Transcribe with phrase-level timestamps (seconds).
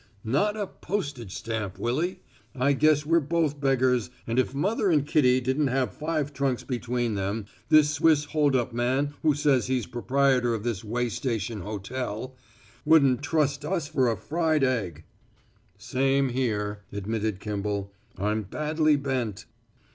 [0.25, 2.21] "Not a postage stamp, Willy!
[2.55, 7.13] I guess we're both beggars, and if mother and Kitty didn't have five trunks between
[7.13, 12.35] them this Swiss holdup man who says he's proprietor of this way station hotel
[12.83, 15.03] wouldn't trust us for a fried egg."
[15.77, 17.93] "Same here," admitted Kimball.
[18.17, 19.45] "I'm badly bent."